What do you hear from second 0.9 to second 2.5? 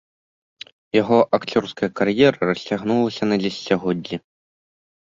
Яго акцёрская кар'ера